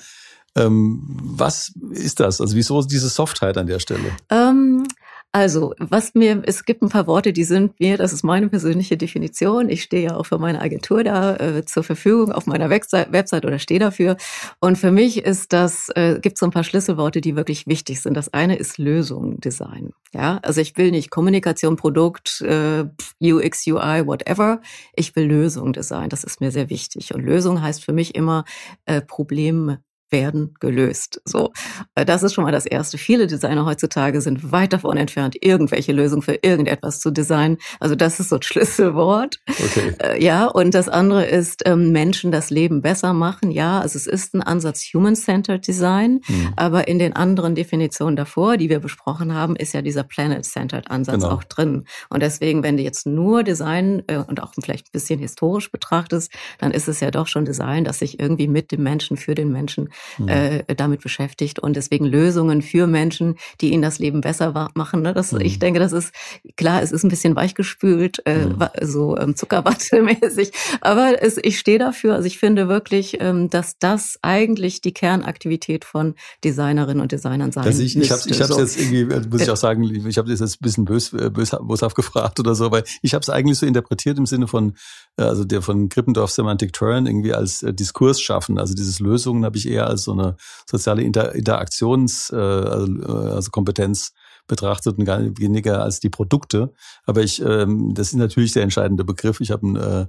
[0.56, 2.40] Ähm, was ist das?
[2.40, 4.10] Also wieso diese Softheit an der Stelle?
[4.30, 4.86] Ähm,
[5.30, 8.96] also, was mir, es gibt ein paar Worte, die sind mir, das ist meine persönliche
[8.96, 9.68] Definition.
[9.68, 13.44] Ich stehe ja auch für meine Agentur da äh, zur Verfügung auf meiner Website, Website
[13.44, 14.16] oder stehe dafür.
[14.58, 18.14] Und für mich ist das, äh, gibt so ein paar Schlüsselworte, die wirklich wichtig sind.
[18.14, 19.92] Das eine ist Lösung Design.
[20.14, 22.86] Ja, also ich will nicht Kommunikation, Produkt, äh,
[23.20, 24.62] UX, UI, whatever.
[24.94, 26.08] Ich will Lösung Design.
[26.08, 27.14] Das ist mir sehr wichtig.
[27.14, 28.44] Und Lösung heißt für mich immer
[28.86, 29.76] äh, Problem
[30.10, 31.20] werden gelöst.
[31.24, 31.52] So,
[31.94, 32.98] äh, das ist schon mal das Erste.
[32.98, 37.58] Viele Designer heutzutage sind weit davon entfernt, irgendwelche Lösungen für irgendetwas zu designen.
[37.80, 39.38] Also das ist so ein Schlüsselwort.
[39.48, 39.94] Okay.
[39.98, 43.50] Äh, ja, und das andere ist ähm, Menschen das Leben besser machen.
[43.50, 46.52] Ja, also es ist ein Ansatz Human-Centered Design, mhm.
[46.56, 51.22] aber in den anderen Definitionen davor, die wir besprochen haben, ist ja dieser Planet-Centered Ansatz
[51.22, 51.34] genau.
[51.34, 51.84] auch drin.
[52.08, 56.32] Und deswegen, wenn du jetzt nur Design äh, und auch vielleicht ein bisschen historisch betrachtest,
[56.58, 59.50] dann ist es ja doch schon Design, das sich irgendwie mit dem Menschen, für den
[59.50, 59.90] Menschen.
[60.26, 65.02] Äh, damit beschäftigt und deswegen Lösungen für Menschen, die ihnen das Leben besser machen.
[65.02, 65.14] Ne?
[65.14, 65.40] Das, mhm.
[65.40, 66.12] Ich denke, das ist
[66.56, 68.64] klar, es ist ein bisschen weichgespült, äh, mhm.
[68.82, 72.14] so ähm, Zuckerwatte-mäßig, aber es, ich stehe dafür.
[72.14, 77.68] Also ich finde wirklich, ähm, dass das eigentlich die Kernaktivität von Designerinnen und Designern sein
[77.68, 78.60] also ich, ich habe ich hab's so.
[78.60, 81.30] jetzt irgendwie, äh, muss ich auch sagen, ich habe das jetzt ein bisschen bös, äh,
[81.30, 84.74] bös, boshaft gefragt oder so, weil ich habe es eigentlich so interpretiert im Sinne von,
[85.16, 88.58] äh, also der von Krippendorf Semantic Turn irgendwie als äh, Diskurs schaffen.
[88.58, 93.30] Also dieses Lösungen habe ich eher als so eine soziale Inter Interaktions, äh, also, äh,
[93.30, 94.12] also Kompetenz
[94.46, 96.72] betrachtet und gar weniger als die Produkte.
[97.04, 99.40] Aber ich, ähm, das ist natürlich der entscheidende Begriff.
[99.40, 100.08] Ich habe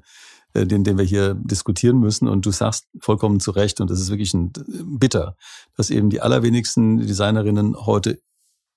[0.54, 2.28] äh, den, den wir hier diskutieren müssen.
[2.28, 4.52] Und du sagst vollkommen zu Recht, und das ist wirklich ein,
[4.84, 5.36] bitter,
[5.76, 8.20] dass eben die allerwenigsten Designerinnen heute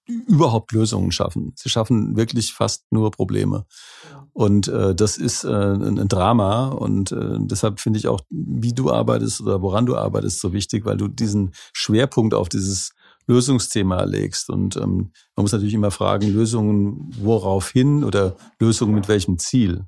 [0.06, 1.52] überhaupt Lösungen schaffen.
[1.56, 3.66] Sie schaffen wirklich fast nur Probleme.
[4.34, 6.68] Und äh, das ist äh, ein, Drama.
[6.68, 10.84] Und äh, deshalb finde ich auch, wie du arbeitest oder woran du arbeitest, so wichtig,
[10.84, 12.92] weil du diesen Schwerpunkt auf dieses
[13.26, 14.48] Lösungsthema legst.
[14.48, 19.84] Und ähm, man muss natürlich immer fragen, Lösungen worauf hin oder Lösungen mit welchem Ziel?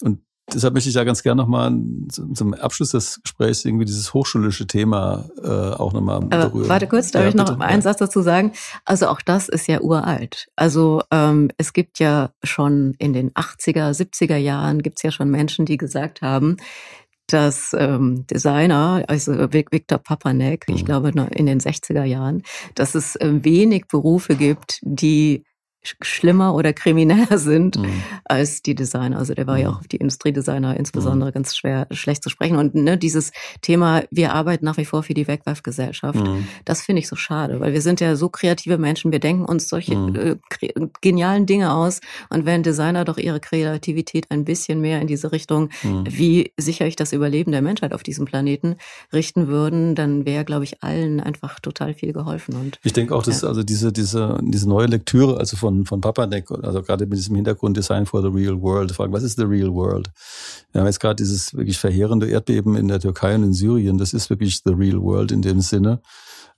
[0.00, 0.20] Und
[0.52, 1.76] deshalb möchte ich da ganz gerne nochmal
[2.08, 6.68] zum Abschluss des Gesprächs irgendwie dieses hochschulische Thema äh, auch nochmal berühren.
[6.68, 7.60] Warte kurz, darf ja, ich noch bitte?
[7.60, 8.52] einen Satz dazu sagen?
[8.84, 10.48] Also auch das ist ja uralt.
[10.56, 15.30] Also ähm, es gibt ja schon in den 80er, 70er Jahren gibt es ja schon
[15.30, 16.56] Menschen, die gesagt haben,
[17.26, 20.76] dass ähm, Designer, also Viktor Papanek, mhm.
[20.76, 22.42] ich glaube in den 60er Jahren,
[22.74, 25.44] dass es äh, wenig Berufe gibt, die
[26.02, 28.02] schlimmer oder krimineller sind mhm.
[28.24, 29.18] als die Designer.
[29.18, 29.62] Also der war mhm.
[29.62, 31.34] ja auch auf die Industriedesigner insbesondere mhm.
[31.34, 32.56] ganz schwer schlecht zu sprechen.
[32.56, 36.48] Und ne, dieses Thema, wir arbeiten nach wie vor für die Wegwerfgesellschaft, mhm.
[36.64, 39.68] das finde ich so schade, weil wir sind ja so kreative Menschen, wir denken uns
[39.68, 40.38] solche mhm.
[40.60, 42.00] äh, genialen Dinge aus.
[42.30, 46.04] Und wenn Designer doch ihre Kreativität ein bisschen mehr in diese Richtung, mhm.
[46.08, 48.76] wie sichere ich das Überleben der Menschheit auf diesem Planeten,
[49.12, 52.54] richten würden, dann wäre, glaube ich, allen einfach total viel geholfen.
[52.54, 53.48] Und ich denke auch, dass ja.
[53.48, 57.36] also diese, diese, diese neue Lektüre, also von von, von Papanek, also gerade mit diesem
[57.36, 60.10] Hintergrund Design for the Real World, fragen, was ist the real world?
[60.72, 64.12] Wir haben jetzt gerade dieses wirklich verheerende Erdbeben in der Türkei und in Syrien, das
[64.12, 66.00] ist wirklich the real world in dem Sinne.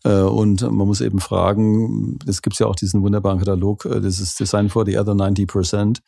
[0.04, 4.20] Äh, und man muss eben fragen, es gibt ja auch diesen wunderbaren Katalog, äh, das
[4.20, 6.02] ist Design for the other 90 Percent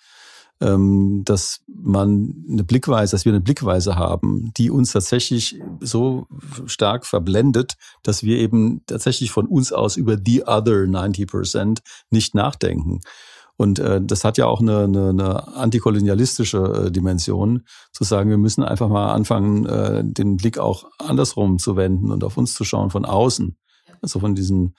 [0.60, 6.26] dass man eine Blickweise, dass wir eine Blickweise haben, die uns tatsächlich so
[6.66, 12.34] stark verblendet, dass wir eben tatsächlich von uns aus über the other 90 Percent nicht
[12.34, 13.00] nachdenken.
[13.56, 18.38] Und äh, das hat ja auch eine, eine, eine antikolonialistische äh, Dimension, zu sagen, wir
[18.38, 22.64] müssen einfach mal anfangen, äh, den Blick auch andersrum zu wenden und auf uns zu
[22.64, 23.58] schauen von außen.
[24.00, 24.74] Also von diesen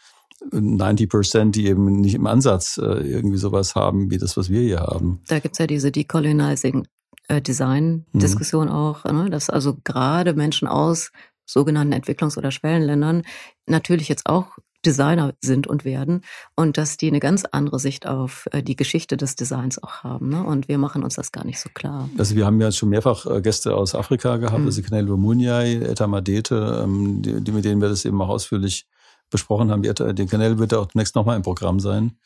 [0.52, 4.62] 90 Prozent, die eben nicht im Ansatz äh, irgendwie sowas haben, wie das, was wir
[4.62, 5.22] hier haben.
[5.28, 6.88] Da gibt's ja diese Decolonizing
[7.28, 8.74] äh, Design-Diskussion mhm.
[8.74, 9.30] auch, ne?
[9.30, 11.12] dass also gerade Menschen aus
[11.46, 13.24] sogenannten Entwicklungs- oder Schwellenländern
[13.68, 16.22] natürlich jetzt auch Designer sind und werden
[16.56, 20.30] und dass die eine ganz andere Sicht auf äh, die Geschichte des Designs auch haben.
[20.30, 20.44] Ne?
[20.44, 22.10] Und wir machen uns das gar nicht so klar.
[22.18, 24.66] Also wir haben ja schon mehrfach Gäste aus Afrika gehabt, mhm.
[24.66, 28.88] also Knelo Muniai, Eta Madete, ähm, die, die, mit denen wir das eben auch ausführlich
[29.32, 29.82] besprochen haben.
[29.82, 32.18] Den Kanal wird auch demnächst nochmal im Programm sein.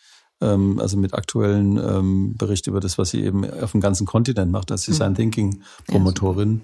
[0.42, 4.52] Ähm, also mit aktuellen ähm, Bericht über das, was sie eben auf dem ganzen Kontinent
[4.52, 5.16] macht als Design mhm.
[5.16, 6.62] Thinking Promotorin.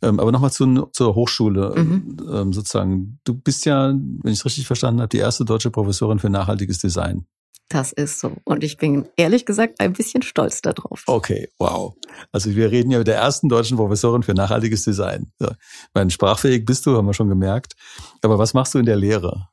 [0.00, 2.16] Ja, ähm, aber nochmal zu, zur Hochschule mhm.
[2.32, 3.18] ähm, sozusagen.
[3.24, 6.78] Du bist ja, wenn ich es richtig verstanden habe, die erste deutsche Professorin für nachhaltiges
[6.78, 7.26] Design.
[7.68, 8.36] Das ist so.
[8.44, 11.02] Und ich bin ehrlich gesagt ein bisschen stolz darauf.
[11.06, 11.94] Okay, wow.
[12.30, 15.32] Also wir reden ja mit der ersten deutschen Professorin für nachhaltiges Design.
[15.38, 15.48] So.
[15.94, 17.74] Mein sprachfähig bist du, haben wir schon gemerkt.
[18.22, 19.48] Aber was machst du in der Lehre?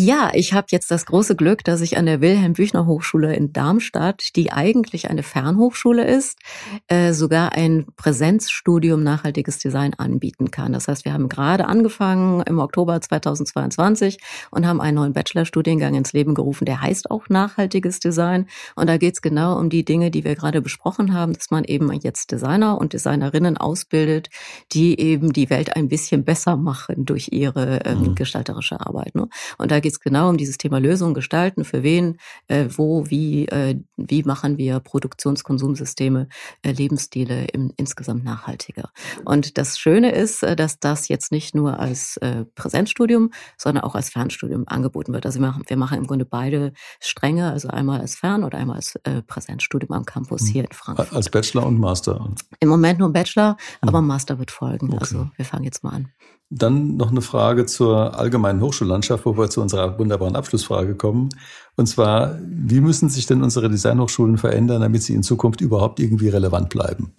[0.00, 3.52] Ja, ich habe jetzt das große Glück, dass ich an der Wilhelm Büchner Hochschule in
[3.52, 6.38] Darmstadt, die eigentlich eine Fernhochschule ist,
[6.86, 10.72] äh, sogar ein Präsenzstudium nachhaltiges Design anbieten kann.
[10.72, 14.18] Das heißt, wir haben gerade angefangen im Oktober 2022
[14.52, 18.46] und haben einen neuen Bachelorstudiengang ins Leben gerufen, der heißt auch nachhaltiges Design.
[18.76, 21.64] Und da geht es genau um die Dinge, die wir gerade besprochen haben, dass man
[21.64, 24.28] eben jetzt Designer und Designerinnen ausbildet,
[24.70, 28.14] die eben die Welt ein bisschen besser machen durch ihre ähm, mhm.
[28.14, 29.16] gestalterische Arbeit.
[29.16, 29.28] Ne?
[29.56, 33.46] Und da geht es genau um dieses Thema Lösung gestalten, für wen, äh, wo, wie,
[33.46, 36.28] äh, wie machen wir Produktionskonsumsysteme,
[36.60, 38.90] äh, Lebensstile im, insgesamt nachhaltiger.
[39.24, 43.94] Und das Schöne ist, äh, dass das jetzt nicht nur als äh, Präsenzstudium, sondern auch
[43.94, 45.24] als Fernstudium angeboten wird.
[45.24, 48.76] Also wir machen, wir machen im Grunde beide Stränge, also einmal als Fern- oder einmal
[48.76, 50.46] als äh, Präsenzstudium am Campus mhm.
[50.48, 51.14] hier in Frankfurt.
[51.14, 52.30] Als Bachelor und Master?
[52.60, 54.88] Im Moment nur Bachelor, aber Master wird folgen.
[54.88, 54.98] Okay.
[55.00, 56.08] Also wir fangen jetzt mal an.
[56.50, 61.28] Dann noch eine Frage zur allgemeinen Hochschullandschaft, wo wir zu unserer wunderbaren Abschlussfrage kommen.
[61.76, 66.30] Und zwar, wie müssen sich denn unsere Designhochschulen verändern, damit sie in Zukunft überhaupt irgendwie
[66.30, 67.12] relevant bleiben?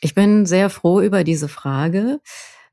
[0.00, 2.20] Ich bin sehr froh über diese Frage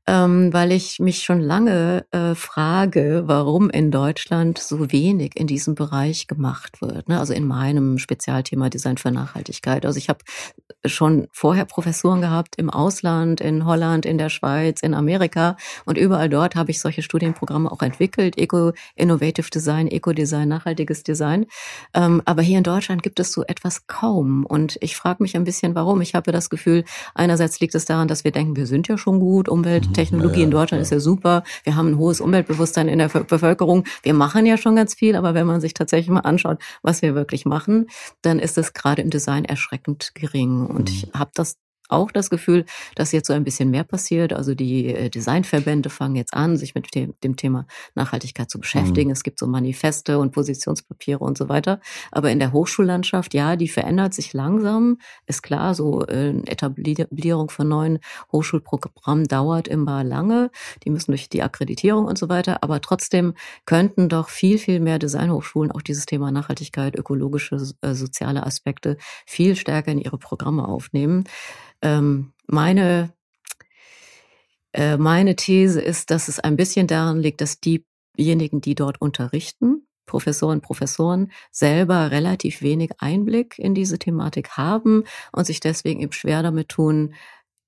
[0.07, 5.73] ähm, weil ich mich schon lange äh, frage, warum in Deutschland so wenig in diesem
[5.73, 7.09] Bereich gemacht wird.
[7.09, 7.19] Ne?
[7.19, 9.85] Also in meinem Spezialthema Design für Nachhaltigkeit.
[9.85, 10.19] Also ich habe
[10.85, 16.29] schon vorher Professuren gehabt im Ausland, in Holland, in der Schweiz, in Amerika und überall
[16.29, 18.37] dort habe ich solche Studienprogramme auch entwickelt.
[18.37, 21.47] Eco Innovative Design, Eco-Design, nachhaltiges Design.
[21.93, 25.43] Ähm, aber hier in Deutschland gibt es so etwas kaum und ich frage mich ein
[25.43, 26.01] bisschen, warum.
[26.01, 26.83] Ich habe das Gefühl,
[27.15, 30.45] einerseits liegt es daran, dass wir denken, wir sind ja schon gut, Umwelt, Technologie ja,
[30.45, 30.84] in Deutschland ja.
[30.84, 31.43] ist ja super.
[31.63, 33.86] Wir haben ein hohes Umweltbewusstsein in der Bevölkerung.
[34.03, 37.15] Wir machen ja schon ganz viel, aber wenn man sich tatsächlich mal anschaut, was wir
[37.15, 37.88] wirklich machen,
[38.21, 40.65] dann ist es gerade im Design erschreckend gering.
[40.67, 40.95] Und mhm.
[40.95, 41.58] ich habe das
[41.89, 44.33] auch das Gefühl, dass jetzt so ein bisschen mehr passiert.
[44.33, 49.09] Also die äh, Designverbände fangen jetzt an, sich mit dem, dem Thema Nachhaltigkeit zu beschäftigen.
[49.09, 49.13] Mhm.
[49.13, 51.79] Es gibt so Manifeste und Positionspapiere und so weiter.
[52.11, 54.97] Aber in der Hochschullandschaft, ja, die verändert sich langsam.
[55.25, 57.99] Ist klar, so äh, Etablierung von neuen
[58.31, 60.51] Hochschulprogrammen dauert immer lange.
[60.83, 62.63] Die müssen durch die Akkreditierung und so weiter.
[62.63, 63.33] Aber trotzdem
[63.65, 69.55] könnten doch viel, viel mehr Designhochschulen auch dieses Thema Nachhaltigkeit, ökologische, äh, soziale Aspekte viel
[69.55, 71.25] stärker in ihre Programme aufnehmen.
[71.85, 73.13] Ähm, meine,
[74.73, 79.87] äh, meine These ist, dass es ein bisschen daran liegt, dass diejenigen, die dort unterrichten,
[80.07, 86.41] Professoren, Professoren selber relativ wenig Einblick in diese Thematik haben und sich deswegen eben schwer
[86.41, 87.13] damit tun,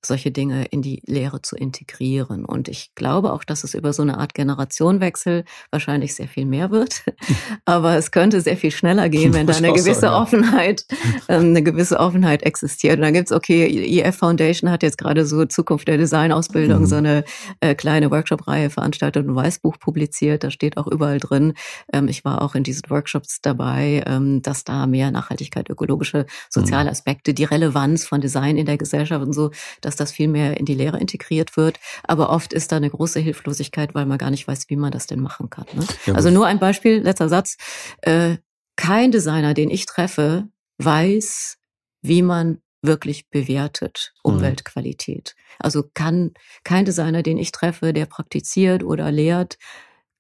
[0.06, 2.46] solche Dinge in die Lehre zu integrieren.
[2.46, 6.72] Und ich glaube auch, dass es über so eine Art Generationenwechsel wahrscheinlich sehr viel mehr
[6.72, 7.04] wird.
[7.66, 10.86] Aber es könnte sehr viel schneller gehen, wenn da eine gewisse Offenheit,
[11.28, 12.98] ähm, eine gewisse Offenheit existiert.
[12.98, 16.86] Und dann gibt's okay, EF Foundation hat jetzt gerade so Zukunft der Designausbildung, mhm.
[16.86, 17.24] so eine
[17.60, 20.44] äh, kleine Workshop-Reihe veranstaltet und ein Weißbuch publiziert.
[20.44, 21.54] Da steht auch überall drin.
[21.92, 26.86] Ähm, ich war auch in diesen Workshops dabei, ähm, dass da mehr Nachhaltigkeit, ökologische, soziale
[26.86, 26.92] mhm.
[26.92, 29.52] Aspekte, die Relevanz von Design in der Gesellschaft und so,
[29.88, 31.80] dass das viel mehr in die Lehre integriert wird.
[32.04, 35.08] Aber oft ist da eine große Hilflosigkeit, weil man gar nicht weiß, wie man das
[35.08, 35.66] denn machen kann.
[35.74, 35.88] Ne?
[36.06, 37.56] Ja, also nur ein Beispiel, letzter Satz.
[38.02, 38.36] Äh,
[38.76, 41.58] kein Designer, den ich treffe, weiß,
[42.02, 44.34] wie man wirklich bewertet mhm.
[44.34, 45.36] Umweltqualität.
[45.58, 46.34] Also kann
[46.66, 49.58] kein Designer, den ich treffe, der praktiziert oder lehrt,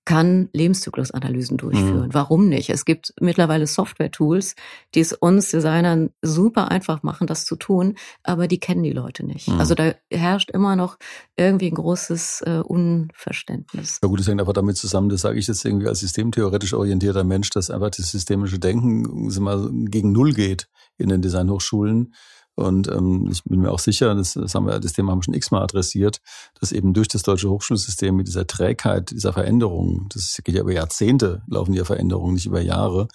[0.08, 2.08] kann Lebenszyklusanalysen durchführen.
[2.08, 2.13] Mhm.
[2.13, 2.70] Warum nicht?
[2.70, 4.56] Es gibt mittlerweile Software-Tools,
[4.96, 9.26] die es uns Designern super einfach machen, das zu tun, aber die kennen die Leute
[9.26, 9.50] nicht.
[9.50, 9.60] Mhm.
[9.60, 10.98] Also da herrscht immer noch
[11.36, 14.00] irgendwie ein großes äh, Unverständnis.
[14.02, 17.26] Ja gut, das hängt einfach damit zusammen, das sage ich jetzt irgendwie als systemtheoretisch orientierter
[17.26, 22.13] Mensch, dass einfach das systemische Denken mal, gegen Null geht in den Designhochschulen.
[22.58, 25.24] Und ähm, ich bin mir auch sicher, das, das, haben wir, das Thema haben wir
[25.24, 26.22] schon x-mal adressiert,
[26.60, 30.74] dass eben durch das deutsche Hochschulsystem mit dieser Trägheit, dieser Veränderung, das geht ja über
[30.74, 33.10] Jahrzehnte, laufen die Veränderungen, nicht über Jahre,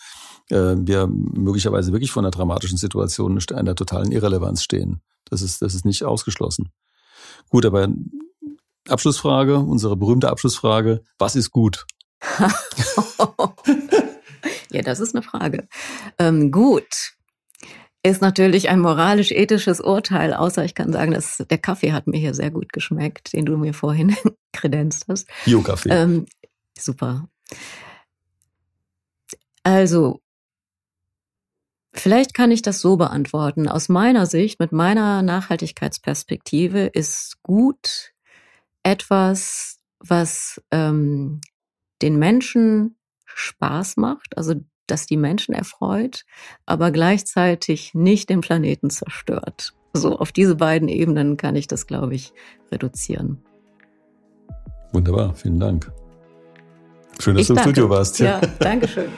[0.48, 5.02] äh, wir möglicherweise wirklich vor einer dramatischen Situation, einer totalen Irrelevanz stehen.
[5.24, 6.70] Das ist, das ist nicht ausgeschlossen.
[7.50, 7.88] Gut, aber
[8.88, 11.84] Abschlussfrage, unsere berühmte Abschlussfrage, was ist gut?
[14.70, 15.66] ja, das ist eine Frage.
[16.20, 17.16] Ähm, gut
[18.02, 22.34] ist natürlich ein moralisch-ethisches Urteil, außer ich kann sagen, dass der Kaffee hat mir hier
[22.34, 24.16] sehr gut geschmeckt, den du mir vorhin
[24.52, 25.28] kredenzt hast.
[25.44, 25.90] Bio-Kaffee.
[25.90, 26.26] Ähm,
[26.76, 27.28] super.
[29.62, 30.20] Also,
[31.94, 33.68] vielleicht kann ich das so beantworten.
[33.68, 38.12] Aus meiner Sicht, mit meiner Nachhaltigkeitsperspektive, ist gut
[38.82, 41.40] etwas, was ähm,
[42.02, 44.54] den Menschen Spaß macht, also
[44.92, 46.24] das die Menschen erfreut,
[46.66, 49.72] aber gleichzeitig nicht den Planeten zerstört.
[49.94, 52.32] So auf diese beiden Ebenen kann ich das, glaube ich,
[52.70, 53.42] reduzieren.
[54.92, 55.90] Wunderbar, vielen Dank.
[57.18, 57.70] Schön, dass ich du im danke.
[57.70, 58.18] Studio warst.
[58.18, 59.08] Ja, ja danke schön.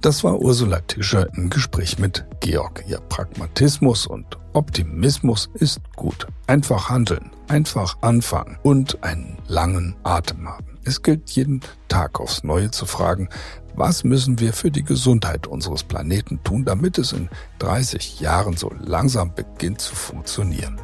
[0.00, 2.84] Das war Ursula Tischer im Gespräch mit Georg.
[2.86, 6.26] Ihr Pragmatismus und Optimismus ist gut.
[6.48, 10.78] Einfach handeln, einfach anfangen und einen langen Atem haben.
[10.82, 13.28] Es gilt jeden Tag aufs Neue zu fragen,
[13.76, 17.28] was müssen wir für die Gesundheit unseres Planeten tun, damit es in
[17.60, 20.76] 30 Jahren so langsam beginnt zu funktionieren.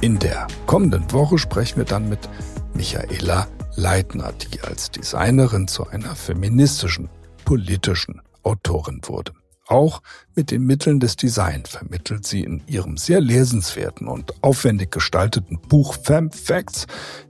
[0.00, 2.20] In der kommenden Woche sprechen wir dann mit
[2.72, 7.08] Michaela Leitner, die als Designerin zu einer feministischen,
[7.44, 9.32] politischen Autorin wurde.
[9.68, 10.02] Auch
[10.34, 15.96] mit den Mitteln des Design vermittelt sie in ihrem sehr lesenswerten und aufwendig gestalteten Buch
[16.02, 16.86] Fem Facts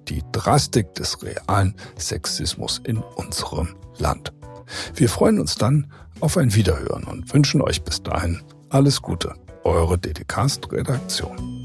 [0.09, 4.33] die Drastik des realen Sexismus in unserem Land.
[4.95, 9.35] Wir freuen uns dann auf ein Wiederhören und wünschen euch bis dahin alles Gute.
[9.65, 11.63] Eure DDCast-Redaktion.